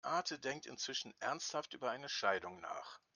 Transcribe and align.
Beate 0.03 0.39
denkt 0.39 0.65
inzwischen 0.65 1.13
ernsthaft 1.21 1.75
über 1.75 1.91
eine 1.91 2.09
Scheidung 2.09 2.59
nach. 2.59 2.99